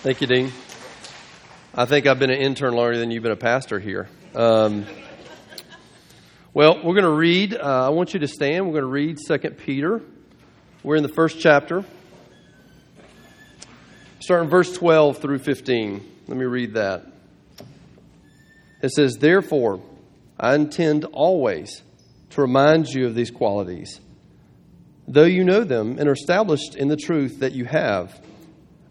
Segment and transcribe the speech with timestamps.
[0.00, 0.52] Thank you, Dean.
[1.74, 4.08] I think I've been an intern longer than you've been a pastor here.
[4.32, 4.86] Um,
[6.54, 7.52] well, we're going to read.
[7.52, 8.66] Uh, I want you to stand.
[8.66, 10.00] We're going to read Second Peter.
[10.84, 11.84] We're in the first chapter,
[14.20, 16.08] starting verse 12 through 15.
[16.28, 17.04] Let me read that.
[18.80, 19.82] It says, Therefore,
[20.38, 21.82] I intend always
[22.30, 24.00] to remind you of these qualities,
[25.08, 28.16] though you know them and are established in the truth that you have.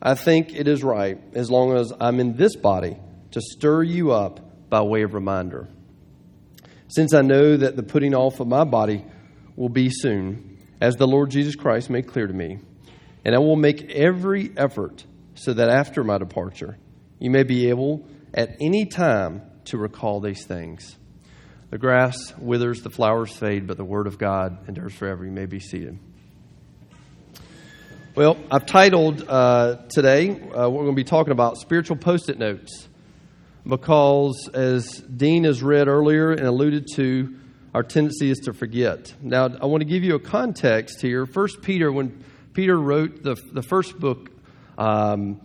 [0.02, 2.98] I think it is right, as long as I'm in this body,
[3.32, 5.68] to stir you up by way of reminder.
[6.88, 9.04] Since I know that the putting off of my body
[9.56, 12.60] will be soon, as the Lord Jesus Christ made clear to me,
[13.26, 15.04] and I will make every effort
[15.36, 16.78] so that after my departure,
[17.20, 20.96] you may be able at any time to recall these things.
[21.70, 25.26] The grass withers, the flowers fade, but the word of God endures forever.
[25.26, 26.00] You may be seated.
[28.18, 32.40] Well, I've titled uh, today, uh, we're going to be talking about spiritual post it
[32.40, 32.90] notes
[33.64, 37.36] because, as Dean has read earlier and alluded to,
[37.76, 39.14] our tendency is to forget.
[39.22, 41.28] Now, I want to give you a context here.
[41.28, 44.32] First Peter, when Peter wrote the, the first book,
[44.80, 45.40] um,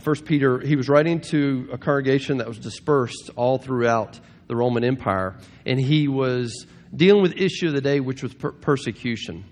[0.00, 4.82] First Peter, he was writing to a congregation that was dispersed all throughout the Roman
[4.82, 9.44] Empire, and he was dealing with issue of the day, which was per- persecution.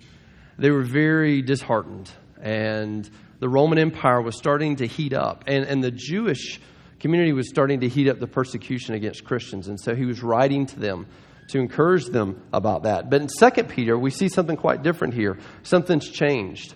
[0.58, 2.10] They were very disheartened
[2.42, 3.08] and
[3.40, 6.60] the Roman Empire was starting to heat up, and, and the Jewish
[7.00, 9.68] community was starting to heat up the persecution against Christians.
[9.68, 11.06] And so he was writing to them
[11.48, 13.08] to encourage them about that.
[13.08, 15.38] But in 2 Peter, we see something quite different here.
[15.62, 16.74] Something's changed.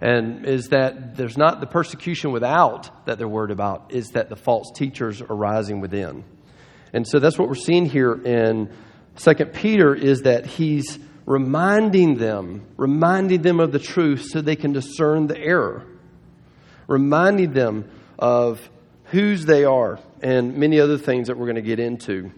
[0.00, 4.36] And is that there's not the persecution without that they're worried about, is that the
[4.36, 6.24] false teachers are rising within.
[6.92, 8.70] And so that's what we're seeing here in
[9.16, 14.72] 2 Peter is that he's reminding them, reminding them of the truth so they can
[14.72, 15.86] discern the error,
[16.88, 18.68] reminding them of
[19.04, 22.30] whose they are, and many other things that we're going to get into.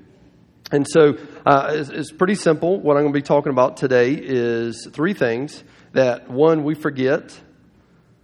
[0.73, 2.81] And so uh, it's, it's pretty simple.
[2.81, 7.39] What I'm going to be talking about today is three things that one, we forget,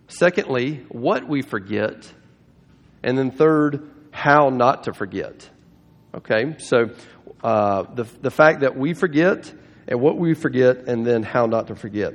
[0.09, 2.13] secondly, what we forget,
[3.03, 5.49] and then third, how not to forget.
[6.13, 6.91] Okay, so
[7.45, 9.53] uh, the, the fact that we forget
[9.91, 12.15] and what we forget, and then how not to forget.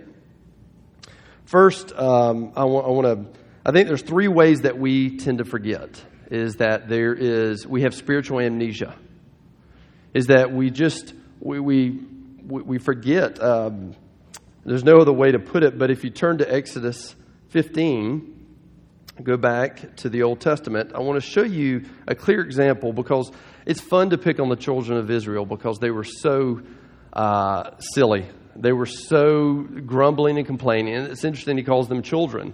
[1.45, 3.39] First, um, I want to.
[3.65, 6.03] I think there's three ways that we tend to forget.
[6.31, 8.95] Is that there is we have spiritual amnesia.
[10.13, 11.99] Is that we just we we
[12.47, 13.41] we forget.
[13.41, 13.93] Um,
[14.65, 17.15] there's no other way to put it, but if you turn to Exodus
[17.49, 18.35] 15,
[19.21, 23.31] go back to the Old Testament, I want to show you a clear example because
[23.67, 26.61] it's fun to pick on the children of Israel because they were so
[27.15, 28.27] uh, silly.
[28.55, 29.53] They were so
[29.85, 30.95] grumbling and complaining.
[30.95, 32.53] And it's interesting, he calls them children.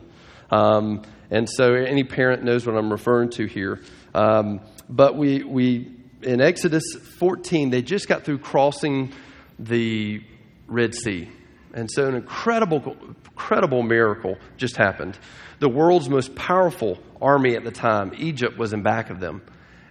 [0.50, 3.82] Um, and so any parent knows what I'm referring to here.
[4.14, 6.84] Um, but we, we, in Exodus
[7.20, 9.14] 14, they just got through crossing
[9.58, 10.22] the
[10.68, 11.30] Red Sea.
[11.74, 15.18] And so an incredible, incredible miracle just happened.
[15.60, 19.42] The world's most powerful army at the time, Egypt, was in back of them.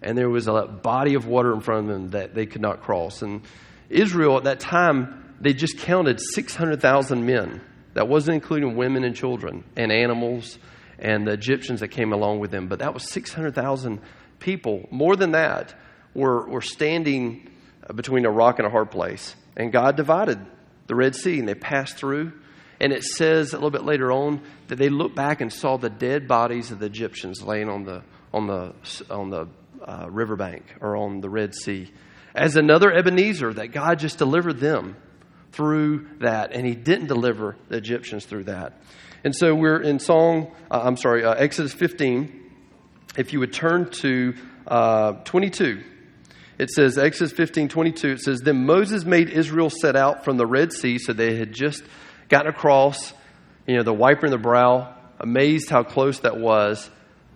[0.03, 2.83] And there was a body of water in front of them that they could not
[2.83, 3.23] cross.
[3.23, 3.43] And
[3.91, 7.61] Israel at that time, they just counted 600,000 men.
[7.95, 10.59] That wasn't including women and children and animals
[10.99, 14.01] and the Egyptians that came along with them, but that was 600,000
[14.39, 14.87] people.
[14.91, 15.75] More than that
[16.15, 17.51] were, were standing
[17.95, 19.35] between a rock and a hard place.
[19.57, 20.39] And God divided
[20.87, 22.33] the Red Sea and they passed through.
[22.79, 25.91] And it says a little bit later on that they looked back and saw the
[25.91, 28.03] dead bodies of the Egyptians laying on the,
[28.33, 28.75] on the,
[29.11, 29.49] on the
[29.85, 31.91] uh, riverbank or on the Red Sea
[32.35, 34.97] as another Ebenezer that God just delivered them
[35.53, 38.81] through that, and He didn't deliver the Egyptians through that.
[39.25, 42.37] And so we're in Song, uh, I'm sorry, uh, Exodus 15.
[43.17, 44.35] If you would turn to
[44.67, 45.83] uh, 22,
[46.59, 50.47] it says, Exodus 15, 22, it says, Then Moses made Israel set out from the
[50.47, 51.83] Red Sea, so they had just
[52.29, 53.13] gotten across,
[53.67, 56.89] you know, the wiper in the brow, amazed how close that was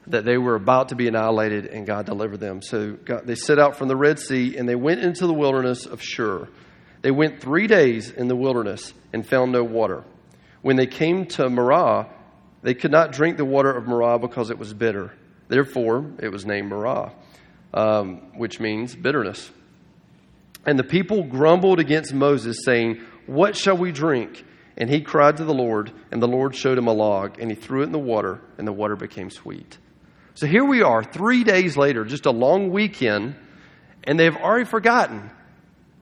[0.07, 2.61] that they were about to be annihilated and God delivered them.
[2.63, 5.87] So God, they set out from the Red Sea and they went into the wilderness
[5.87, 6.49] of Shur.
[7.03, 10.05] They went three days in the wilderness and found no water.
[10.63, 12.09] When they came to Marah,
[12.63, 15.13] they could not drink the water of Marah because it was bitter.
[15.49, 17.13] Therefore, it was named Marah,
[17.75, 19.51] um, which means bitterness.
[20.67, 24.43] And the people grumbled against Moses, saying, What shall we drink?
[24.77, 27.55] And he cried to the Lord, and the Lord showed him a log, and he
[27.55, 29.79] threw it in the water, and the water became sweet.
[30.35, 33.37] So here we are, three days later, just a long weekend,
[34.03, 35.31] and they've already forgotten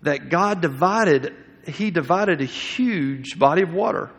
[0.03, 1.35] that God divided,
[1.67, 4.11] He divided a huge body of water.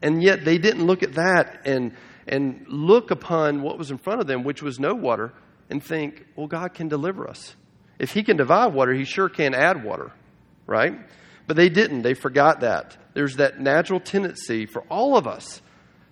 [0.00, 1.96] And yet they didn't look at that and,
[2.28, 5.32] and look upon what was in front of them, which was no water,
[5.68, 7.56] and think, well, God can deliver us.
[7.98, 10.12] If He can divide water, He sure can add water,
[10.64, 10.94] right?
[11.48, 12.02] But they didn't.
[12.02, 12.96] They forgot that.
[13.14, 15.60] There's that natural tendency for all of us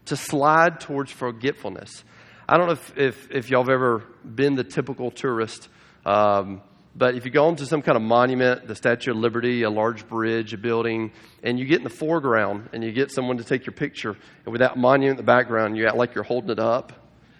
[0.06, 2.02] to slide towards forgetfulness.
[2.48, 5.68] I don't know if, if, if y'all have ever been the typical tourist,
[6.04, 6.60] um,
[6.94, 10.06] but if you go into some kind of monument, the Statue of Liberty, a large
[10.08, 11.12] bridge, a building,
[11.42, 14.10] and you get in the foreground and you get someone to take your picture,
[14.44, 16.92] and with that monument in the background, you act like you're holding it up,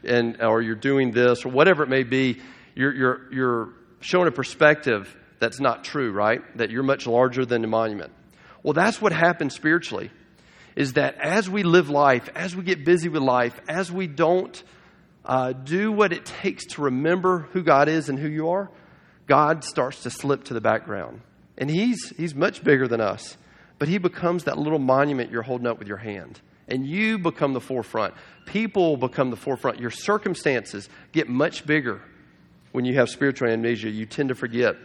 [0.05, 2.41] and or you're doing this or whatever it may be,
[2.75, 3.69] you're, you're, you're
[4.01, 6.41] showing a perspective that's not true, right?
[6.57, 8.13] That you're much larger than the monument.
[8.63, 10.11] Well, that's what happens spiritually.
[10.77, 14.63] Is that as we live life, as we get busy with life, as we don't
[15.25, 18.71] uh, do what it takes to remember who God is and who you are,
[19.27, 21.21] God starts to slip to the background.
[21.57, 23.37] And He's, he's much bigger than us,
[23.79, 26.41] but He becomes that little monument you're holding up with your hand.
[26.69, 28.15] And you become the forefront.
[28.47, 29.79] People become the forefront.
[29.79, 32.01] Your circumstances get much bigger
[32.71, 33.91] when you have spiritual amnesia.
[33.91, 34.77] You tend to forget.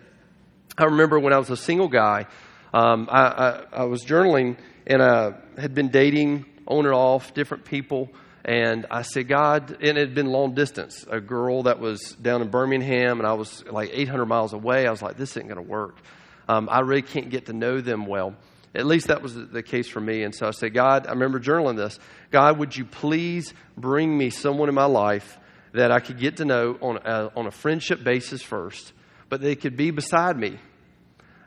[0.77, 2.25] I remember when I was a single guy,
[2.73, 7.65] um, I, I, I was journaling and I had been dating on and off different
[7.65, 8.09] people.
[8.47, 11.05] And I said, God, and it had been long distance.
[11.09, 14.87] A girl that was down in Birmingham, and I was like 800 miles away.
[14.87, 15.97] I was like, this isn't going to work.
[16.47, 18.35] Um, I really can't get to know them well.
[18.73, 20.23] At least that was the case for me.
[20.23, 21.99] And so I said, God, I remember journaling this.
[22.31, 25.37] God, would you please bring me someone in my life
[25.73, 28.93] that I could get to know on a, on a friendship basis first,
[29.27, 30.57] but they could be beside me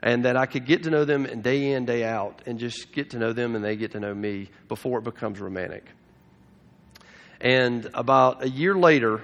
[0.03, 3.11] and that I could get to know them day in, day out, and just get
[3.11, 5.85] to know them and they get to know me before it becomes romantic.
[7.41, 9.23] And about a year later,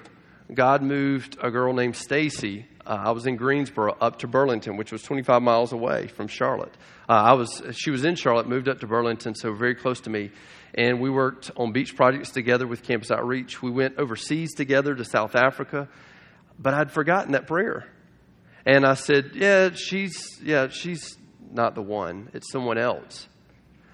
[0.52, 2.66] God moved a girl named Stacy.
[2.84, 6.74] Uh, I was in Greensboro up to Burlington, which was 25 miles away from Charlotte.
[7.08, 10.10] Uh, I was, she was in Charlotte, moved up to Burlington, so very close to
[10.10, 10.32] me.
[10.74, 13.62] And we worked on beach projects together with Campus Outreach.
[13.62, 15.88] We went overseas together to South Africa,
[16.58, 17.88] but I'd forgotten that prayer.
[18.66, 21.18] And I said, "Yeah, she's yeah, she's
[21.52, 22.30] not the one.
[22.34, 23.28] It's someone else."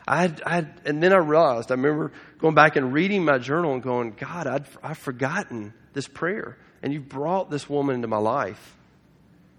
[0.07, 3.81] I, I, and then I realized, I remember going back and reading my journal and
[3.81, 6.57] going, God, I'd, I've forgotten this prayer.
[6.81, 8.77] And you've brought this woman into my life.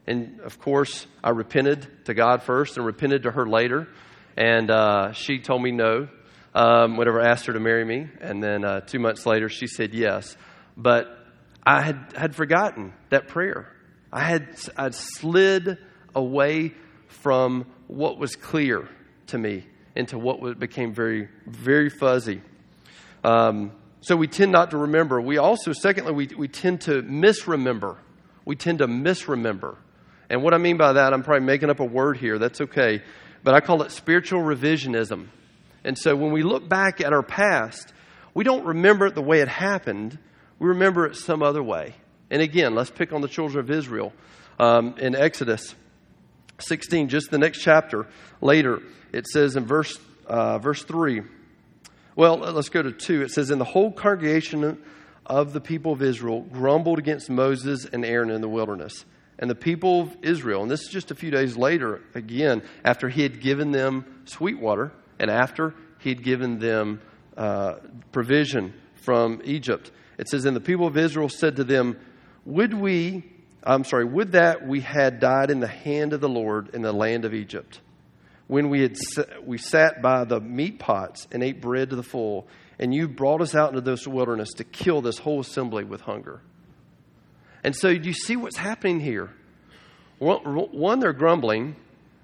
[0.06, 3.88] And of course, I repented to God first and repented to her later.
[4.36, 6.08] And uh, she told me no
[6.54, 8.08] um, whenever I asked her to marry me.
[8.20, 10.36] And then uh, two months later, she said yes.
[10.76, 11.06] But
[11.66, 13.70] I had, had forgotten that prayer.
[14.12, 15.78] I had I'd slid
[16.14, 16.74] away
[17.08, 18.88] from what was clear
[19.28, 19.64] to me
[19.94, 22.42] into what became very, very fuzzy.
[23.22, 25.20] Um, so we tend not to remember.
[25.20, 27.96] We also, secondly, we, we tend to misremember.
[28.44, 29.78] We tend to misremember.
[30.28, 32.38] And what I mean by that, I'm probably making up a word here.
[32.38, 33.02] That's okay.
[33.42, 35.28] But I call it spiritual revisionism.
[35.84, 37.92] And so when we look back at our past,
[38.34, 40.18] we don't remember it the way it happened.
[40.58, 41.94] We remember it some other way.
[42.30, 44.12] And again, let's pick on the children of Israel
[44.58, 45.74] um, in Exodus
[46.58, 48.06] 16, just the next chapter
[48.40, 48.80] later.
[49.12, 51.22] It says in verse, uh, verse 3,
[52.16, 53.22] well, let's go to 2.
[53.22, 54.78] It says, And the whole congregation
[55.26, 59.04] of the people of Israel grumbled against Moses and Aaron in the wilderness.
[59.38, 63.08] And the people of Israel, and this is just a few days later, again, after
[63.08, 67.00] he had given them sweet water and after he had given them
[67.36, 67.76] uh,
[68.12, 69.90] provision from Egypt.
[70.18, 71.98] It says, And the people of Israel said to them,
[72.44, 73.24] Would we,
[73.64, 76.92] I'm sorry, would that we had died in the hand of the Lord in the
[76.92, 77.80] land of Egypt
[78.46, 78.96] when we had
[79.44, 82.46] we sat by the meat pots and ate bread to the full,
[82.78, 86.42] and you brought us out into this wilderness to kill this whole assembly with hunger.
[87.62, 89.30] And so, do you see what's happening here?
[90.18, 91.76] One, they're grumbling,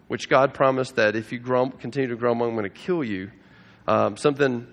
[0.09, 3.31] which God promised that if you continue to grumble, I'm going to kill you.
[3.89, 4.67] Um, something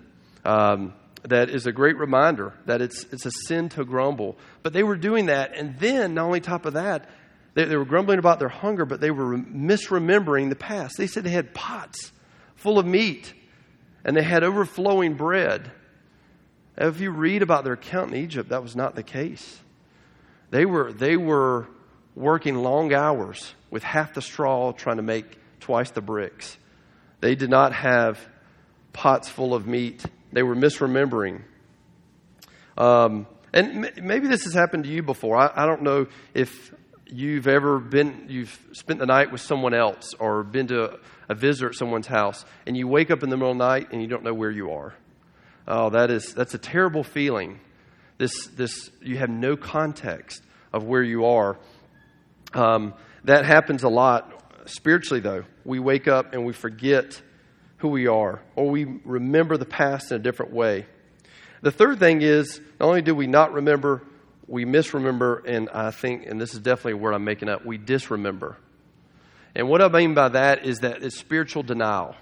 [0.44, 0.92] um,
[1.28, 4.36] that is a great reminder that it's, it's a sin to grumble.
[4.62, 7.08] But they were doing that, and then, not only top of that,
[7.54, 10.96] they, they were grumbling about their hunger, but they were misremembering the past.
[10.96, 12.12] They said they had pots
[12.56, 13.34] full of meat
[14.04, 15.70] and they had overflowing bread.
[16.76, 19.58] If you read about their account in Egypt, that was not the case.
[20.50, 21.66] They were, they were
[22.14, 26.56] working long hours with half the straw trying to make twice the bricks.
[27.20, 28.18] They did not have
[28.92, 30.04] pots full of meat.
[30.32, 31.42] They were misremembering.
[32.76, 35.36] Um, and maybe this has happened to you before.
[35.36, 36.74] I, I don't know if
[37.06, 41.68] you've ever been, you've spent the night with someone else or been to a visitor
[41.68, 44.08] at someone's house and you wake up in the middle of the night and you
[44.08, 44.94] don't know where you are.
[45.66, 47.60] Oh, that is, that's a terrible feeling.
[48.18, 50.42] This, this, you have no context
[50.72, 51.58] of where you are.
[52.52, 52.94] Um,
[53.24, 55.44] that happens a lot spiritually, though.
[55.64, 57.20] We wake up and we forget
[57.78, 60.86] who we are, or we remember the past in a different way.
[61.62, 64.02] The third thing is not only do we not remember,
[64.46, 67.78] we misremember, and I think, and this is definitely a word I'm making up, we
[67.78, 68.56] disremember.
[69.54, 72.14] And what I mean by that is that it's spiritual denial.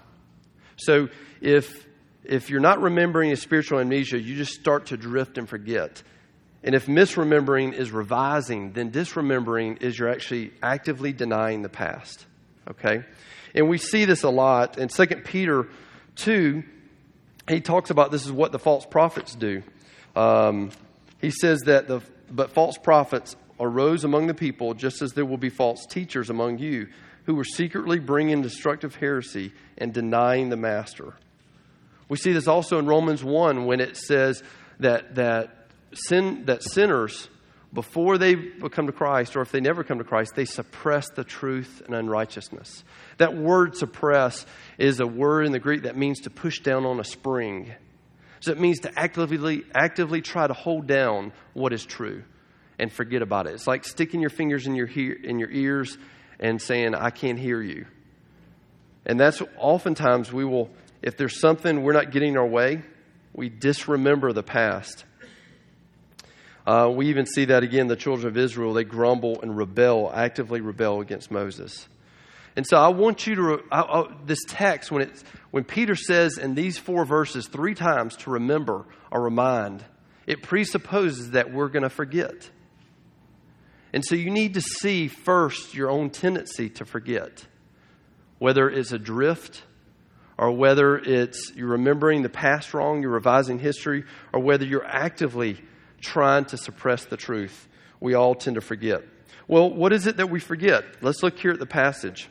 [0.77, 1.09] So
[1.41, 1.85] if
[2.27, 6.03] if you're not remembering a spiritual amnesia, you just start to drift and forget.
[6.61, 12.25] And if misremembering is revising, then disremembering is you're actually actively denying the past.
[12.69, 13.03] Okay?
[13.55, 14.77] And we see this a lot.
[14.77, 15.67] In 2 Peter
[16.17, 16.63] 2,
[17.49, 19.63] he talks about this is what the false prophets do.
[20.15, 20.71] Um,
[21.21, 25.37] he says that the but false prophets arose among the people, just as there will
[25.37, 26.87] be false teachers among you,
[27.25, 31.13] who were secretly bringing destructive heresy and denying the master.
[32.09, 34.43] We see this also in Romans 1 when it says
[34.79, 37.27] that, that, sin, that sinners,
[37.73, 38.35] before they
[38.71, 41.93] come to Christ, or if they never come to Christ, they suppress the truth and
[41.93, 42.83] unrighteousness.
[43.17, 44.45] That word suppress
[44.77, 47.73] is a word in the Greek that means to push down on a spring.
[48.39, 52.23] So it means to actively, actively try to hold down what is true
[52.79, 53.53] and forget about it.
[53.53, 55.97] It's like sticking your fingers in your, in your ears
[56.39, 57.85] and saying, I can't hear you.
[59.05, 60.69] And that's oftentimes we will
[61.01, 62.81] if there's something we're not getting our way,
[63.33, 65.05] we disremember the past.
[66.67, 70.59] Uh, we even see that again, the children of Israel, they grumble and rebel, actively
[70.59, 71.87] rebel against Moses.
[72.57, 76.37] And so I want you to, I, I, this text, when, it's, when Peter says
[76.37, 79.81] in these four verses three times to remember or remind,
[80.25, 82.49] it presupposes that we're going to forget.
[83.93, 87.47] And so you need to see first your own tendency to forget,
[88.39, 89.63] whether it's a drift
[90.37, 95.61] or whether it's you're remembering the past wrong, you're revising history, or whether you're actively
[96.01, 97.67] trying to suppress the truth.
[97.99, 99.03] We all tend to forget.
[99.47, 100.85] Well, what is it that we forget?
[101.01, 102.29] Let's look here at the passage.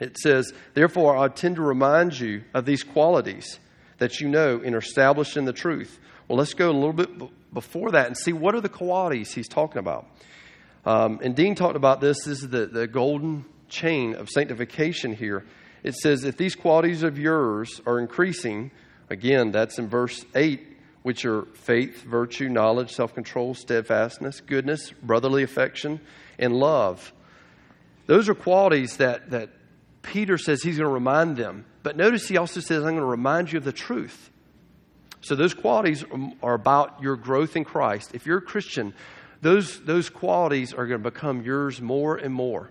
[0.00, 3.58] It says, Therefore, I tend to remind you of these qualities
[3.98, 5.98] that you know and are established in the truth.
[6.28, 7.10] Well, let's go a little bit
[7.52, 10.06] before that and see what are the qualities he's talking about.
[10.84, 12.24] Um, and Dean talked about this.
[12.24, 15.44] This is the, the golden chain of sanctification here
[15.82, 18.70] it says, If these qualities of yours are increasing,
[19.10, 20.71] again, that's in verse 8,
[21.02, 26.00] which are faith, virtue, knowledge, self control, steadfastness, goodness, brotherly affection,
[26.38, 27.12] and love.
[28.06, 29.50] Those are qualities that, that
[30.02, 31.64] Peter says he's going to remind them.
[31.82, 34.30] But notice he also says, I'm going to remind you of the truth.
[35.20, 36.04] So those qualities
[36.42, 38.10] are about your growth in Christ.
[38.12, 38.92] If you're a Christian,
[39.40, 42.70] those, those qualities are going to become yours more and more.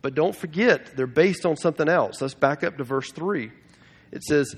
[0.00, 2.20] But don't forget, they're based on something else.
[2.20, 3.50] Let's back up to verse 3.
[4.12, 4.54] It says,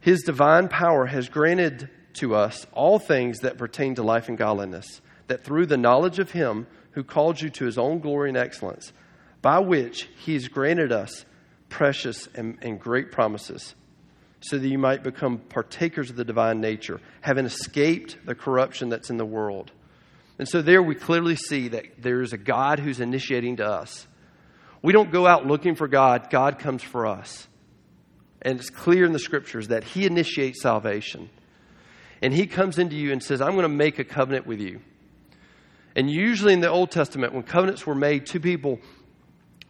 [0.00, 5.00] His divine power has granted to us all things that pertain to life and godliness,
[5.28, 8.92] that through the knowledge of Him who called you to His own glory and excellence,
[9.42, 11.24] by which He has granted us
[11.68, 13.74] precious and, and great promises,
[14.40, 19.10] so that you might become partakers of the divine nature, having escaped the corruption that's
[19.10, 19.72] in the world.
[20.38, 24.06] And so there we clearly see that there is a God who's initiating to us
[24.86, 27.48] we don't go out looking for God, God comes for us.
[28.40, 31.28] And it's clear in the scriptures that He initiates salvation.
[32.22, 34.80] And He comes into you and says, I'm going to make a covenant with you.
[35.94, 38.80] And usually in the Old Testament, when covenants were made, two people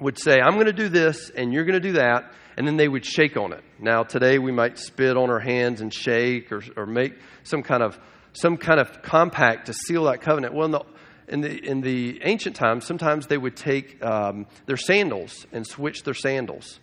[0.00, 2.32] would say, I'm going to do this and you're going to do that.
[2.56, 3.62] And then they would shake on it.
[3.78, 7.82] Now, today we might spit on our hands and shake or, or make some kind
[7.82, 7.98] of
[8.32, 10.54] some kind of compact to seal that covenant.
[10.54, 10.84] Well, in the
[11.28, 16.02] in the, in the ancient times, sometimes they would take um, their sandals and switch
[16.02, 16.78] their sandals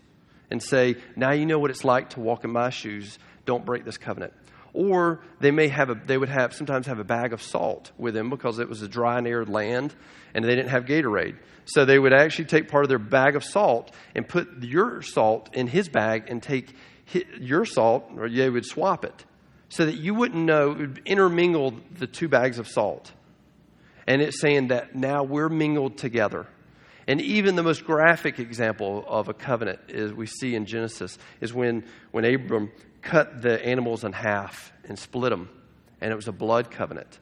[0.51, 3.17] and say, Now you know what it's like to walk in my shoes.
[3.45, 4.33] Don't break this covenant.
[4.73, 8.15] Or they may have a, they would have sometimes have a bag of salt with
[8.15, 9.93] them because it was a dry and arid land
[10.33, 11.35] and they didn't have Gatorade.
[11.65, 15.53] So they would actually take part of their bag of salt and put your salt
[15.53, 16.73] in his bag and take
[17.39, 19.25] your salt, or they would swap it
[19.69, 23.11] so that you wouldn't know, it would intermingle the two bags of salt.
[24.05, 26.47] And it's saying that now we're mingled together.
[27.07, 31.53] And even the most graphic example of a covenant is we see in Genesis is
[31.53, 35.49] when, when Abram cut the animals in half and split them,
[35.99, 37.19] and it was a blood covenant.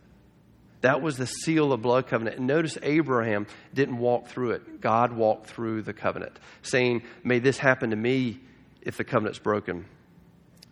[0.82, 2.38] That was the seal of blood covenant.
[2.38, 4.82] And notice Abraham didn't walk through it.
[4.82, 8.40] God walked through the covenant, saying, May this happen to me
[8.82, 9.86] if the covenant's broken.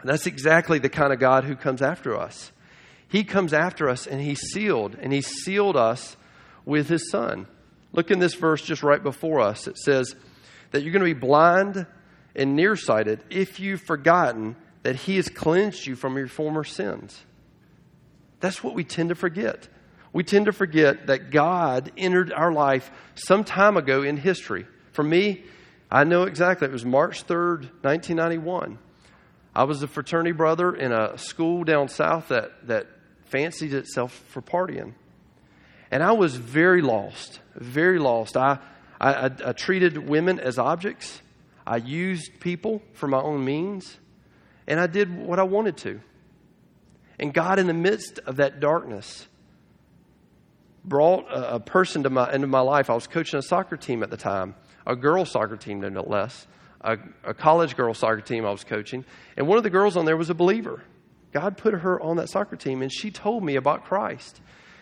[0.02, 2.52] And that's exactly the kind of God who comes after us.
[3.08, 6.18] He comes after us and He's sealed, and He sealed us
[6.66, 7.48] with His Son.
[7.92, 9.68] Look in this verse just right before us.
[9.68, 10.16] It says
[10.72, 11.86] that you're going to be blind
[12.36, 17.24] and nearsighted if you've forgotten that He has cleansed you from your former sins.
[18.40, 19.68] That's what we tend to forget.
[20.14, 24.66] We tend to forget that God entered our life some time ago in history.
[24.92, 25.44] For me,
[25.92, 26.68] I know exactly.
[26.68, 28.80] It was March 3rd, 1991.
[29.56, 32.88] I was a fraternity brother in a school down south that, that
[33.26, 34.94] fancied itself for partying.
[35.92, 38.38] And I was very lost, very lost.
[38.38, 38.60] I,
[39.00, 41.22] I, I, I treated women as objects.
[41.66, 43.98] I used people for my own means.
[44.68, 46.00] And I did what I wanted to.
[47.20, 49.28] And God, in the midst of that darkness,
[50.86, 52.90] brought a, a person to my, into my life.
[52.90, 54.56] I was coaching a soccer team at the time,
[54.86, 56.48] a girls' soccer team, no less,
[56.82, 59.06] a, a college girls' soccer team I was coaching.
[59.38, 60.84] And one of the girls on there was a believer.
[61.32, 64.42] God put her on that soccer team, and she told me about Christ.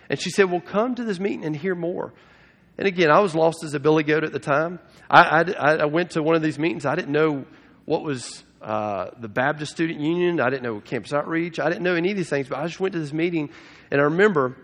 [0.09, 2.13] And she said, Well, come to this meeting and hear more.
[2.77, 4.79] And again, I was lost as a billy goat at the time.
[5.09, 6.85] I, I, I went to one of these meetings.
[6.85, 7.45] I didn't know
[7.85, 10.39] what was uh, the Baptist Student Union.
[10.39, 11.59] I didn't know Campus Outreach.
[11.59, 13.49] I didn't know any of these things, but I just went to this meeting.
[13.89, 14.57] And I remember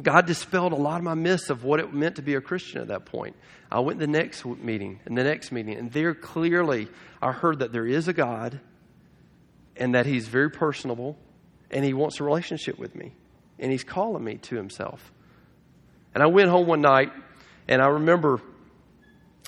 [0.00, 2.80] God dispelled a lot of my myths of what it meant to be a Christian
[2.80, 3.36] at that point.
[3.70, 6.88] I went to the next meeting and the next meeting, and there clearly
[7.20, 8.60] I heard that there is a God
[9.76, 11.18] and that He's very personable
[11.70, 13.14] and He wants a relationship with me
[13.58, 15.12] and He's calling me to Himself.
[16.14, 17.12] And I went home one night,
[17.68, 18.40] and I remember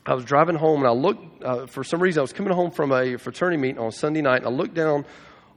[0.05, 2.71] I was driving home, and I looked, uh, for some reason, I was coming home
[2.71, 5.05] from a fraternity meeting on Sunday night, and I looked down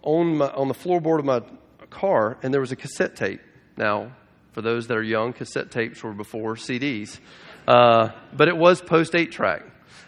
[0.01, 1.41] on, my, on the floorboard of my
[1.89, 3.41] car, and there was a cassette tape.
[3.77, 4.11] Now,
[4.53, 7.19] for those that are young, cassette tapes were before CDs,
[7.67, 9.63] uh, but it was post 8 track.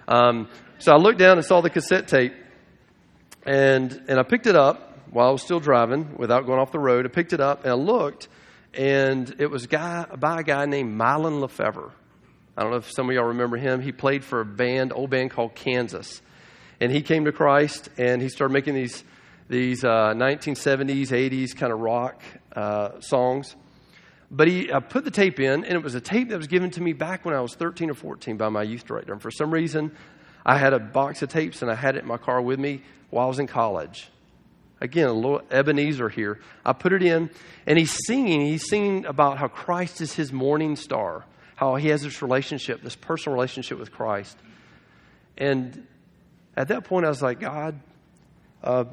[0.07, 2.33] Um, so I looked down and saw the cassette tape,
[3.45, 6.80] and, and I picked it up while I was still driving without going off the
[6.80, 7.06] road.
[7.06, 8.27] I picked it up and I looked,
[8.74, 11.91] and it was guy, by a guy named Mylon LeFevre.
[12.58, 13.82] I don't know if some of y'all remember him.
[13.82, 16.22] He played for a band, old band called Kansas.
[16.80, 19.03] And he came to Christ and he started making these,
[19.48, 22.22] these uh, 1970s, 80s kind of rock
[22.56, 23.56] uh, songs.
[24.34, 26.72] But he uh, put the tape in, and it was a tape that was given
[26.72, 29.12] to me back when I was 13 or 14 by my youth director.
[29.12, 29.91] And for some reason,
[30.46, 32.82] I had a box of tapes and I had it in my car with me
[33.10, 34.10] while I was in college.
[34.82, 36.40] Again, a little Ebenezer here.
[36.66, 37.30] I put it in,
[37.68, 38.42] and he's singing.
[38.42, 41.24] He's singing about how Christ is his morning star,
[41.56, 44.36] how he has this relationship, this personal relationship with Christ.
[45.38, 45.86] And
[46.58, 47.80] at that point, I was like, God,
[48.63, 48.86] uh,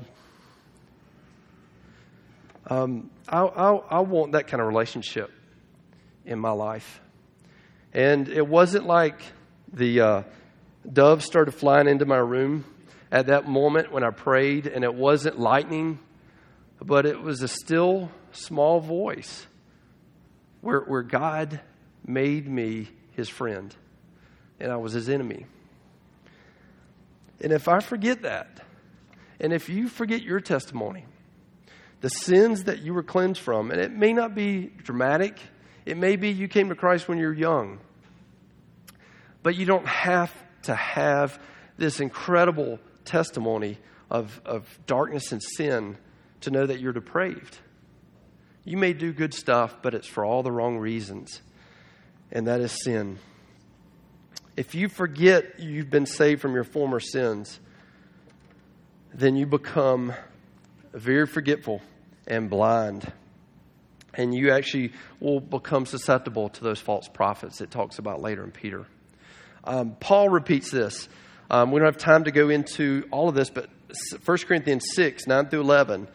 [2.67, 5.31] um, I, I, I want that kind of relationship
[6.27, 7.01] in my life.
[7.95, 9.23] And it wasn't like
[9.73, 10.23] the uh,
[10.91, 12.67] doves started flying into my room
[13.11, 15.99] at that moment when I prayed, and it wasn't lightning,
[16.81, 19.47] but it was a still small voice
[20.61, 21.61] where, where God
[22.07, 23.75] made me his friend,
[24.61, 25.47] and I was his enemy.
[27.41, 28.61] And if I forget that,
[29.41, 31.07] and if you forget your testimony,
[32.01, 35.39] the sins that you were cleansed from, and it may not be dramatic,
[35.87, 37.79] it may be you came to Christ when you're young,
[39.43, 41.41] but you don't have to have
[41.77, 43.79] this incredible testimony
[44.11, 45.97] of, of darkness and sin
[46.43, 47.59] to know that you're depraved.
[48.65, 51.41] You may do good stuff, but it's for all the wrong reasons,
[52.31, 53.19] and that is sin.
[54.57, 57.59] If you forget you've been saved from your former sins,
[59.15, 60.13] then you become
[60.93, 61.81] very forgetful
[62.27, 63.11] and blind.
[64.15, 68.51] And you actually will become susceptible to those false prophets it talks about later in
[68.51, 68.87] Peter.
[69.65, 71.09] Um, Paul repeats this
[71.51, 73.69] um, we don't have time to go into all of this, but
[74.25, 76.09] 1 Corinthians 6, 9 through 11,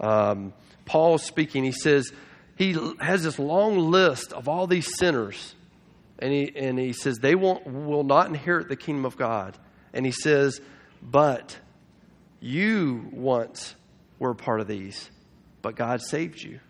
[0.00, 0.52] um,
[0.84, 1.64] Paul is speaking.
[1.64, 2.12] He says,
[2.56, 5.54] he has this long list of all these sinners.
[6.18, 9.56] And he, and he says, they won't, will not inherit the kingdom of God.
[9.94, 10.60] And he says,
[11.00, 11.56] but
[12.40, 13.74] you once
[14.18, 15.10] were part of these,
[15.62, 16.60] but God saved you.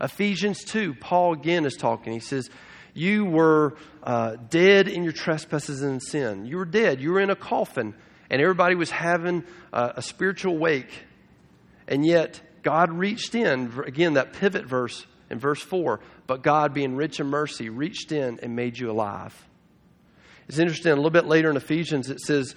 [0.00, 2.12] Ephesians 2, Paul again is talking.
[2.12, 2.50] He says,
[2.94, 6.44] you were uh, dead in your trespasses and sin.
[6.46, 7.00] You were dead.
[7.00, 7.94] You were in a coffin,
[8.28, 10.92] and everybody was having uh, a spiritual wake.
[11.88, 16.94] And yet, God reached in, again, that pivot verse in verse 4, but God, being
[16.94, 19.34] rich in mercy, reached in and made you alive.
[20.48, 22.54] It's interesting, a little bit later in Ephesians, it says,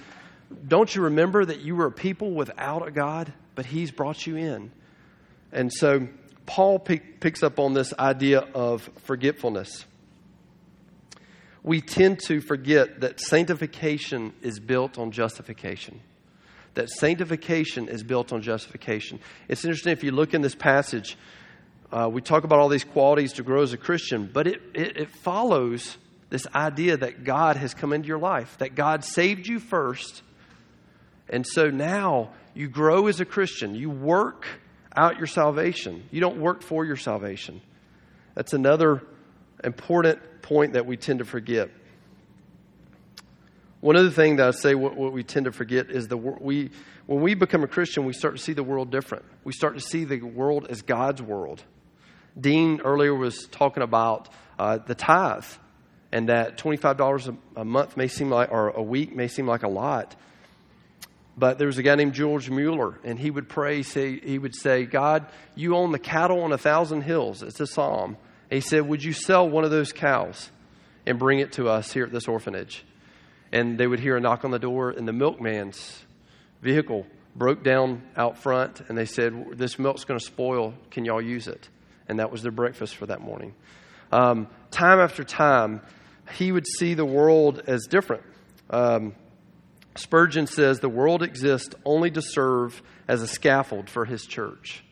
[0.68, 4.36] Don't you remember that you were a people without a God, but He's brought you
[4.36, 4.72] in?
[5.54, 6.10] And so,
[6.46, 9.86] Paul pick, picks up on this idea of forgetfulness
[11.66, 16.00] we tend to forget that sanctification is built on justification.
[16.76, 19.20] That sanctification is built on justification.
[19.48, 21.18] It's interesting if you look in this passage,
[21.92, 24.98] uh, we talk about all these qualities to grow as a Christian, but it, it,
[24.98, 25.98] it follows
[26.30, 30.22] this idea that God has come into your life, that God saved you first.
[31.30, 33.74] And so now you grow as a Christian.
[33.74, 34.46] You work
[34.96, 36.04] out your salvation.
[36.12, 37.62] You don't work for your salvation.
[38.36, 39.02] That's another
[39.64, 41.70] important point that we tend to forget.
[43.82, 46.72] One other thing that I say, what, what we tend to forget is the we
[47.06, 49.26] when we become a Christian, we start to see the world different.
[49.44, 51.64] We start to see the world as God's world,
[52.40, 54.30] Dean earlier was talking about
[54.60, 55.46] uh, the tithe
[56.12, 59.64] and that $25 a, a month may seem like, or a week may seem like
[59.64, 60.16] a lot.
[61.38, 64.56] But there was a guy named George Mueller, and he would pray, say, he would
[64.56, 67.44] say, God, you own the cattle on a thousand hills.
[67.44, 68.16] It's a psalm.
[68.50, 70.50] He said, Would you sell one of those cows
[71.06, 72.84] and bring it to us here at this orphanage?
[73.52, 76.04] And they would hear a knock on the door, and the milkman's
[76.62, 77.06] vehicle
[77.36, 80.74] broke down out front, and they said, This milk's going to spoil.
[80.92, 81.70] Can y'all use it?
[82.08, 83.54] And that was their breakfast for that morning.
[84.12, 85.82] Um, time after time,
[86.34, 88.24] he would see the world as different.
[88.70, 89.16] Um,
[89.96, 94.84] Spurgeon says the world exists only to serve as a scaffold for his church.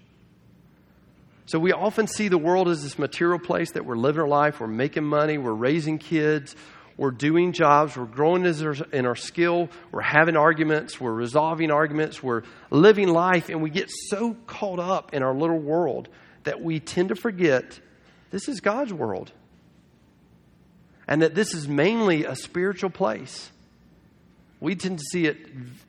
[1.45, 4.59] So we often see the world as this material place that we're living our life,
[4.59, 6.55] we're making money, we're raising kids,
[6.95, 12.43] we're doing jobs, we're growing in our skill, we're having arguments, we're resolving arguments, we're
[12.69, 16.07] living life, and we get so caught up in our little world
[16.43, 17.79] that we tend to forget
[18.31, 19.31] this is God's world.
[21.07, 23.51] And that this is mainly a spiritual place.
[24.61, 25.37] We tend to see it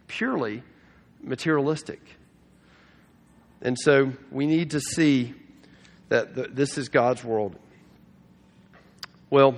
[0.08, 0.64] purely
[1.22, 2.00] materialistic.
[3.62, 5.34] And so we need to see
[6.08, 7.56] that the, this is God's world.
[9.30, 9.56] Well,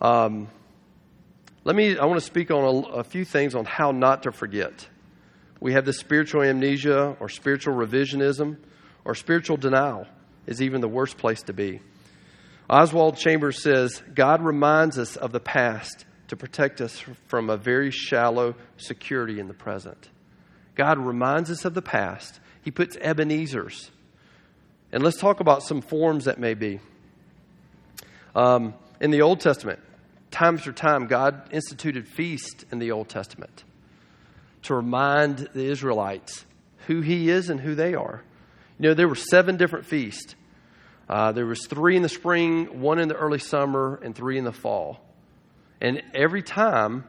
[0.00, 0.48] um,
[1.64, 4.32] let me, I want to speak on a, a few things on how not to
[4.32, 4.88] forget.
[5.60, 8.56] We have the spiritual amnesia or spiritual revisionism
[9.04, 10.06] or spiritual denial
[10.46, 11.80] is even the worst place to be.
[12.68, 17.90] Oswald Chambers says God reminds us of the past to protect us from a very
[17.90, 20.08] shallow security in the present.
[20.76, 22.38] God reminds us of the past.
[22.62, 23.90] He puts Ebenezer's.
[24.92, 26.80] And let's talk about some forms that may be.
[28.34, 29.78] Um, in the Old Testament,
[30.30, 33.64] time after time, God instituted feasts in the Old Testament
[34.62, 36.44] to remind the Israelites
[36.86, 38.22] who He is and who they are.
[38.78, 40.34] You know, there were seven different feasts.
[41.08, 44.44] Uh, there was three in the spring, one in the early summer, and three in
[44.44, 45.00] the fall.
[45.80, 47.04] And every time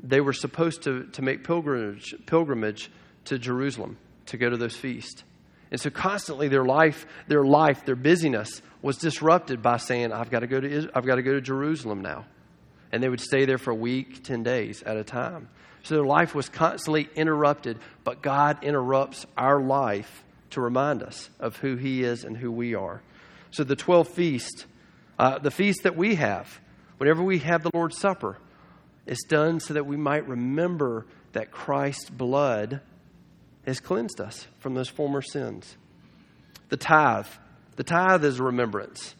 [0.00, 2.90] they were supposed to, to make pilgrimage, pilgrimage
[3.26, 5.24] to Jerusalem to go to those feasts.
[5.70, 10.40] And so constantly their life, their life, their busyness was disrupted by saying, I've got
[10.40, 12.26] to go to, I've got to, go to Jerusalem now.
[12.90, 15.48] And they would stay there for a week, 10 days at a time.
[15.82, 21.56] So their life was constantly interrupted, but God interrupts our life to remind us of
[21.56, 23.02] who He is and who we are.
[23.50, 24.66] So the 12 feast,
[25.18, 26.60] uh, the feast that we have,
[26.98, 28.36] Whenever we have the Lord's Supper,
[29.06, 32.80] it's done so that we might remember that Christ's blood
[33.66, 35.76] has cleansed us from those former sins.
[36.68, 37.26] The tithe.
[37.76, 39.14] The tithe is a remembrance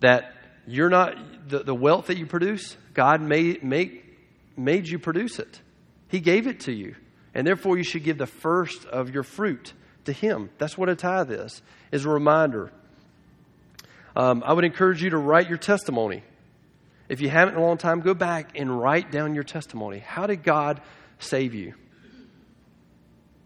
[0.00, 0.32] that
[0.66, 4.04] you're not, the, the wealth that you produce, God made, make,
[4.56, 5.60] made you produce it.
[6.08, 6.94] He gave it to you.
[7.34, 9.72] And therefore, you should give the first of your fruit
[10.04, 10.50] to Him.
[10.58, 12.72] That's what a tithe is, is a reminder.
[14.16, 16.22] Um, I would encourage you to write your testimony.
[17.08, 19.98] If you haven't in a long time, go back and write down your testimony.
[19.98, 20.80] How did God
[21.18, 21.74] save you?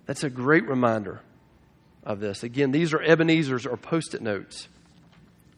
[0.07, 1.21] That's a great reminder
[2.05, 2.43] of this.
[2.43, 4.69] Again, these are Ebenezer's or post it notes,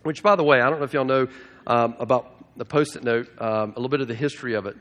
[0.03, 1.29] which, by the way, I don't know if y'all know
[1.67, 4.77] um, about the post it note, um, a little bit of the history of it.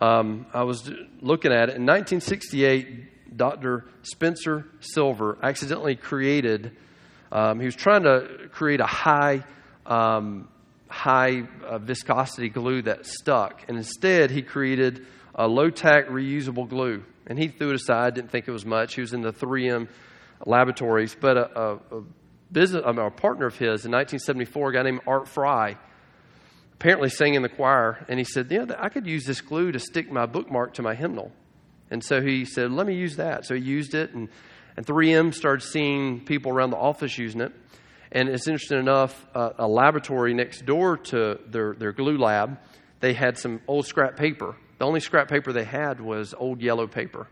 [0.00, 1.76] Um, I was looking at it.
[1.76, 3.84] In 1968, Dr.
[4.02, 6.76] Spencer Silver accidentally created,
[7.32, 9.44] um, he was trying to create a high
[9.86, 10.48] um,
[10.88, 13.62] high uh, viscosity glue that stuck.
[13.68, 17.04] And instead, he created a low tack reusable glue.
[17.26, 18.94] And he threw it aside, didn't think it was much.
[18.94, 19.88] He was in the 3M
[20.44, 21.16] laboratories.
[21.18, 22.02] But a, a, a
[22.52, 25.76] business, I mean, a partner of his in 1974, a guy named Art Fry,
[26.74, 28.04] apparently sang in the choir.
[28.08, 30.94] And he said, Yeah, I could use this glue to stick my bookmark to my
[30.94, 31.32] hymnal.
[31.90, 33.46] And so he said, Let me use that.
[33.46, 34.12] So he used it.
[34.12, 34.28] And,
[34.76, 37.52] and 3M started seeing people around the office using it.
[38.12, 42.58] And it's interesting enough, uh, a laboratory next door to their, their glue lab,
[43.00, 44.56] they had some old scrap paper.
[44.78, 47.28] The only scrap paper they had was old yellow paper.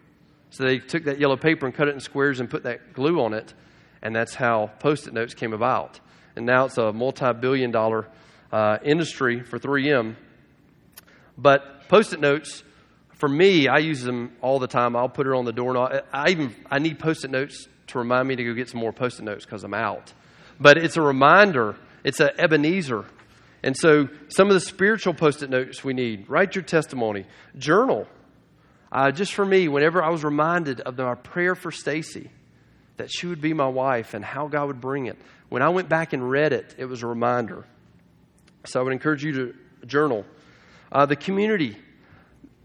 [0.50, 3.20] So they took that yellow paper and cut it in squares and put that glue
[3.20, 3.54] on it,
[4.02, 5.98] and that's how post it notes came about.
[6.36, 8.08] And now it's a multi billion dollar
[8.52, 10.16] uh, industry for 3M.
[11.38, 12.62] But post it notes,
[13.14, 14.94] for me, I use them all the time.
[14.96, 16.04] I'll put it on the doorknob.
[16.12, 18.92] I even I need post it notes to remind me to go get some more
[18.92, 20.12] post it notes because I'm out
[20.62, 21.76] but it's a reminder.
[22.04, 23.04] It's an Ebenezer.
[23.62, 28.08] And so, some of the spiritual post it notes we need write your testimony, journal.
[28.90, 32.30] Uh, just for me, whenever I was reminded of our prayer for Stacy,
[32.96, 35.16] that she would be my wife and how God would bring it,
[35.48, 37.64] when I went back and read it, it was a reminder.
[38.64, 40.24] So, I would encourage you to journal.
[40.90, 41.78] Uh, the community,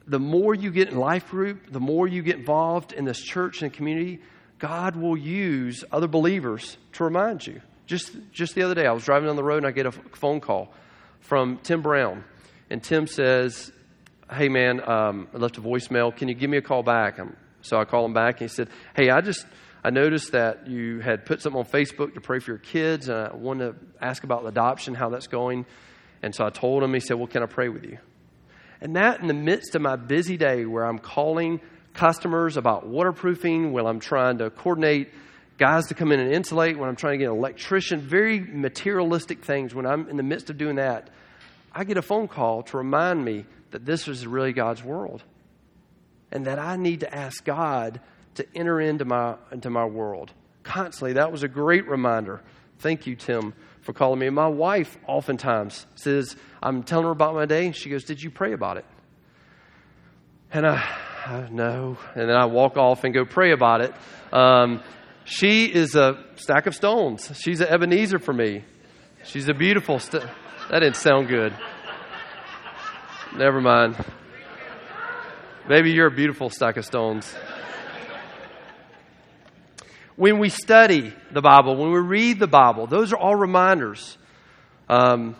[0.07, 3.61] the more you get in life group, the more you get involved in this church
[3.61, 4.19] and community,
[4.57, 9.03] God will use other believers to remind you Just, just the other day, I was
[9.03, 10.73] driving down the road and I get a phone call
[11.19, 12.23] from Tim Brown.
[12.69, 13.71] And Tim says,
[14.31, 16.15] Hey, man, um, I left a voicemail.
[16.15, 17.17] Can you give me a call back?
[17.17, 19.45] I'm, so I call him back and he said, Hey, I just,
[19.83, 23.17] I noticed that you had put something on Facebook to pray for your kids and
[23.17, 25.65] I wanted to ask about adoption, how that's going.
[26.21, 27.99] And so I told him, he said, Well, can I pray with you?
[28.81, 31.61] And that in the midst of my busy day where I'm calling
[31.93, 35.09] customers about waterproofing, while I'm trying to coordinate
[35.57, 39.43] guys to come in and insulate, when I'm trying to get an electrician, very materialistic
[39.43, 41.09] things, when I'm in the midst of doing that,
[41.73, 45.23] I get a phone call to remind me that this is really God's world.
[46.31, 48.01] And that I need to ask God
[48.35, 50.31] to enter into my, into my world
[50.63, 51.13] constantly.
[51.13, 52.41] That was a great reminder.
[52.79, 54.29] Thank you, Tim, for calling me.
[54.29, 58.53] My wife oftentimes says, I'm telling her about my day, she goes, Did you pray
[58.53, 58.85] about it?
[60.51, 60.83] And I,
[61.25, 61.97] I no.
[62.13, 63.93] And then I walk off and go pray about it.
[64.31, 64.83] Um,
[65.27, 67.37] she is a stack of stones.
[67.43, 68.63] She's an Ebenezer for me.
[69.25, 69.99] She's a beautiful.
[69.99, 71.53] St- that didn't sound good.
[73.35, 73.97] Never mind.
[75.67, 77.35] Maybe you're a beautiful stack of stones.
[80.15, 84.17] When we study the Bible, when we read the Bible, those are all reminders.
[84.87, 85.35] Um,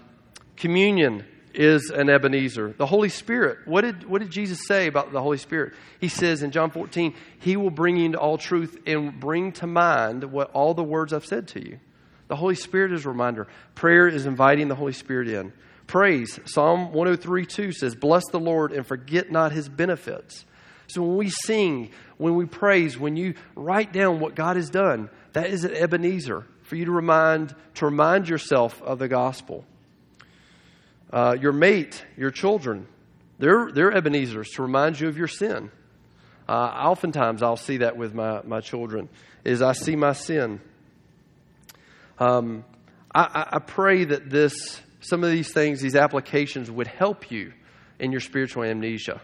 [0.58, 1.26] communion
[1.58, 2.74] is an Ebenezer.
[2.78, 5.74] The Holy Spirit, what did, what did Jesus say about the Holy Spirit?
[6.00, 9.68] He says in John 14, He will bring you into all truth and bring to
[9.68, 11.80] mind what all the words I've said to you.
[12.28, 13.48] The Holy Spirit is a reminder.
[13.74, 15.52] Prayer is inviting the Holy Spirit in.
[15.88, 20.46] Praise, Psalm 103 2 says, Bless the Lord and forget not his benefits.
[20.88, 25.10] So when we sing, when we praise, when you write down what God has done,
[25.34, 29.66] that is an Ebenezer for you to remind, to remind yourself of the gospel.
[31.12, 32.88] Uh, your mate, your children,
[33.40, 35.72] they're, they're Ebenezers to remind you of your sin.
[36.48, 39.10] Uh, oftentimes I'll see that with my, my children,
[39.44, 40.62] is I see my sin.
[42.20, 42.66] Um,
[43.14, 47.54] I, I pray that this, some of these things, these applications would help you
[48.00, 49.22] in your spiritual amnesia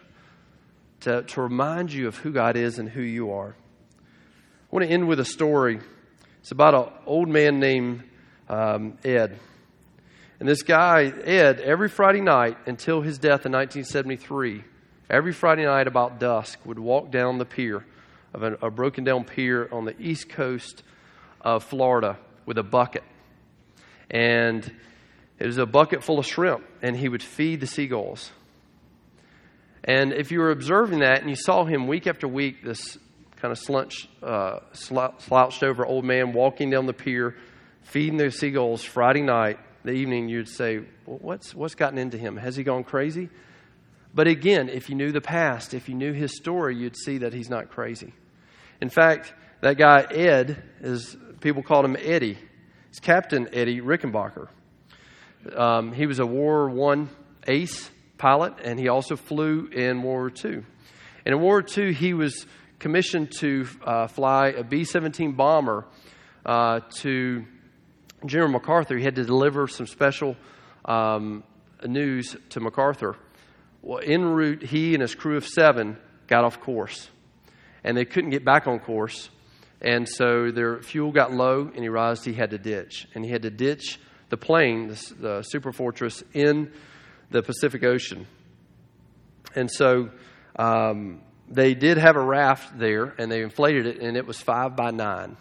[1.02, 3.56] to, to remind you of who God is and who you are.
[4.00, 5.80] I want to end with a story.
[6.40, 8.04] It's about an old man named
[8.50, 9.40] um, Ed.
[10.44, 14.66] And this guy, Ed, every Friday night until his death in 1973,
[15.10, 17.86] every Friday night about dusk, would walk down the pier
[18.34, 20.84] of a, a broken down pier on the east coast
[21.40, 23.06] of Florida with a bucket.
[24.12, 24.70] And
[25.40, 28.30] it was a bucket full of shrimp, and he would feed the seagulls.
[29.86, 32.98] And if you were observing that and you saw him week after week, this
[33.38, 37.34] kind of slouched, uh, slouched over old man walking down the pier,
[37.84, 42.38] feeding the seagulls Friday night, the evening, you'd say, well, what's, what's gotten into him?
[42.38, 43.30] Has he gone crazy?
[44.14, 47.34] But again, if you knew the past, if you knew his story, you'd see that
[47.34, 48.14] he's not crazy.
[48.80, 52.38] In fact, that guy, Ed, is people called him Eddie.
[52.90, 54.50] It's Captain Eddie Rickenbacker.
[55.56, 57.08] Um, he was a War I
[57.48, 60.64] ace pilot, and he also flew in World War II.
[61.26, 62.46] And in World War II, he was
[62.80, 65.86] commissioned to uh, fly a B 17 bomber
[66.46, 67.46] uh, to
[68.26, 68.98] General MacArthur.
[68.98, 70.36] He had to deliver some special
[70.86, 71.44] um,
[71.86, 73.16] news to MacArthur.
[73.82, 77.10] Well, en route, he and his crew of seven got off course,
[77.84, 79.30] and they couldn't get back on course.
[79.82, 83.06] And so their fuel got low, and he realized he had to ditch.
[83.14, 86.72] And he had to ditch the plane, the, the Super Fortress, in
[87.30, 88.26] the Pacific Ocean.
[89.56, 90.10] And so
[90.56, 94.78] um, they did have a raft there, and they inflated it, and it was five
[94.78, 95.36] by nine.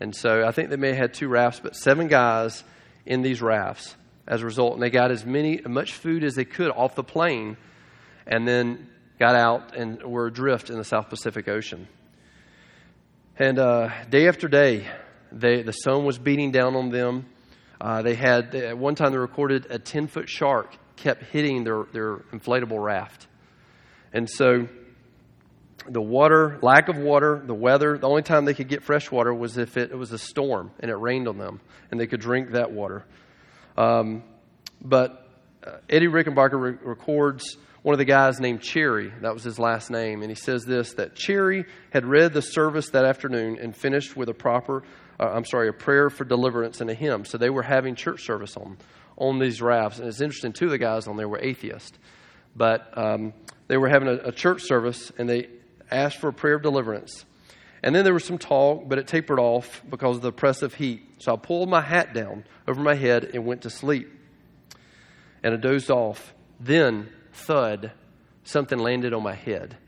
[0.00, 2.64] And so I think they may have had two rafts, but seven guys
[3.04, 3.94] in these rafts
[4.26, 4.74] as a result.
[4.74, 7.58] And they got as many, much food as they could off the plane,
[8.26, 11.86] and then got out and were adrift in the South Pacific Ocean.
[13.38, 14.86] And uh, day after day,
[15.30, 17.26] they, the sun was beating down on them.
[17.80, 21.84] Uh, they had, at one time, they recorded a 10 foot shark kept hitting their,
[21.92, 23.26] their inflatable raft.
[24.12, 24.68] And so
[25.88, 29.32] the water, lack of water, the weather, the only time they could get fresh water
[29.32, 32.20] was if it, it was a storm and it rained on them and they could
[32.20, 33.04] drink that water.
[33.76, 34.22] Um,
[34.80, 35.28] but
[35.64, 39.90] uh, Eddie Rickenbacker re- records one of the guys named Cherry, that was his last
[39.90, 44.14] name, and he says this that Cherry had read the service that afternoon and finished
[44.16, 44.82] with a proper,
[45.18, 47.24] uh, I'm sorry, a prayer for deliverance and a hymn.
[47.24, 48.76] So they were having church service on,
[49.16, 49.98] on these rafts.
[49.98, 51.98] And it's interesting, two of the guys on there were atheists.
[52.54, 53.32] But um,
[53.68, 55.48] they were having a, a church service and they
[55.90, 57.24] asked for a prayer of deliverance.
[57.82, 61.02] And then there was some talk, but it tapered off because of the oppressive heat.
[61.18, 64.10] So I pulled my hat down over my head and went to sleep.
[65.42, 66.34] And I dozed off.
[66.58, 67.92] Then thud,
[68.44, 69.78] something landed on my head.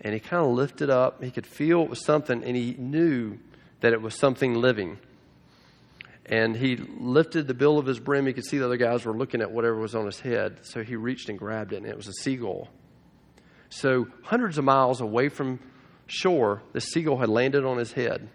[0.00, 1.22] And he kind of lifted up.
[1.22, 3.38] He could feel it was something, and he knew
[3.80, 4.98] that it was something living.
[6.26, 8.26] And he lifted the bill of his brim.
[8.26, 10.58] He could see the other guys were looking at whatever was on his head.
[10.62, 12.68] So he reached and grabbed it, and it was a seagull.
[13.70, 15.60] So, hundreds of miles away from
[16.06, 18.28] shore, the seagull had landed on his head.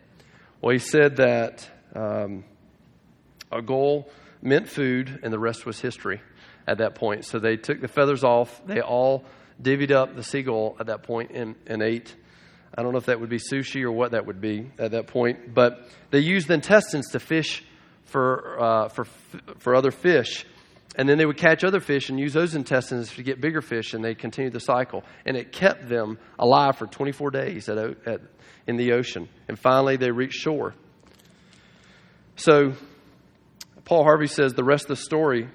[0.61, 2.45] Well, he said that um,
[3.51, 4.09] a goal
[4.41, 6.21] meant food, and the rest was history
[6.67, 7.25] at that point.
[7.25, 8.61] So they took the feathers off.
[8.65, 9.25] They all
[9.61, 12.15] divvied up the seagull at that point and, and ate.
[12.75, 15.07] I don't know if that would be sushi or what that would be at that
[15.07, 17.63] point, but they used the intestines to fish
[18.05, 19.05] for, uh, for,
[19.59, 20.45] for other fish.
[20.95, 23.93] And then they would catch other fish and use those intestines to get bigger fish,
[23.93, 25.03] and they continued the cycle.
[25.25, 28.21] And it kept them alive for 24 days at, at,
[28.67, 29.27] in the ocean.
[29.47, 30.75] And finally, they reached shore.
[32.35, 32.73] So,
[33.85, 35.49] Paul Harvey says the rest of the story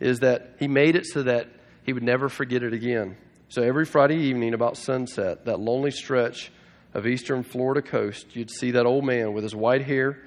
[0.00, 1.48] is that he made it so that
[1.84, 3.16] he would never forget it again.
[3.48, 6.50] So every Friday evening about sunset, that lonely stretch
[6.94, 10.18] of eastern Florida coast, you'd see that old man with his white hair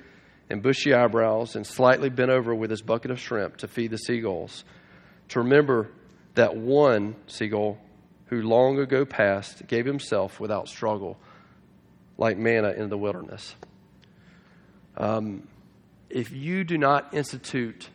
[0.50, 3.98] and bushy eyebrows and slightly bent over with his bucket of shrimp to feed the
[3.98, 4.64] seagulls.
[5.30, 5.90] To remember
[6.36, 7.80] that one seagull
[8.28, 11.18] who long ago passed gave himself without struggle
[12.18, 13.56] like manna in the wilderness.
[14.96, 15.48] Um,
[16.10, 17.90] if you do not institute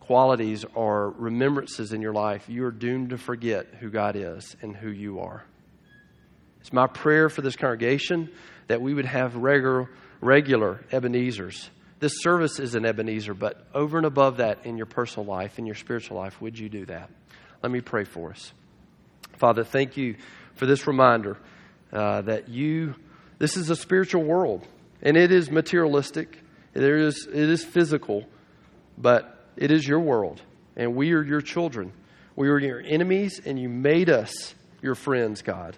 [0.00, 4.76] qualities or remembrances in your life, you are doomed to forget who God is and
[4.76, 5.44] who you are.
[6.60, 8.30] It's my prayer for this congregation
[8.66, 9.88] that we would have regular,
[10.20, 11.68] regular Ebenezers.
[11.98, 15.66] This service is an Ebenezer, but over and above that in your personal life, in
[15.66, 17.10] your spiritual life, would you do that?
[17.62, 18.52] Let me pray for us.
[19.38, 20.16] Father, thank you
[20.54, 21.38] for this reminder
[21.92, 22.94] uh, that you,
[23.38, 24.66] this is a spiritual world,
[25.02, 26.38] and it is materialistic,
[26.74, 28.24] it is, it is physical,
[28.98, 30.40] but it is your world,
[30.76, 31.92] and we are your children.
[32.34, 35.76] We were your enemies, and you made us your friends, God.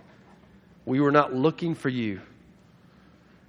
[0.85, 2.20] We were not looking for you.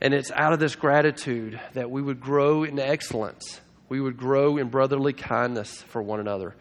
[0.01, 3.59] And it's out of this gratitude that we would grow in excellence.
[3.89, 6.55] We would grow in brotherly kindness for one another,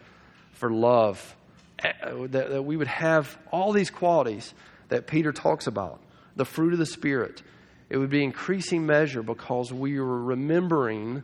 [0.53, 1.35] for love.
[1.83, 1.91] Eh,
[2.27, 4.53] that, that we would have all these qualities
[4.89, 6.01] that Peter talks about
[6.35, 7.41] the fruit of the Spirit.
[7.89, 11.23] It would be increasing measure because we were remembering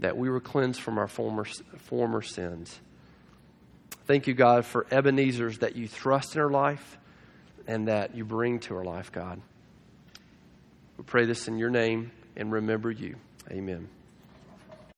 [0.00, 1.44] that we were cleansed from our former,
[1.78, 2.78] former sins.
[4.06, 6.98] Thank you, God, for Ebenezer's that you thrust in our life
[7.66, 9.40] and that you bring to our life, God.
[11.00, 13.16] We pray this in your name and remember you.
[13.50, 13.88] Amen.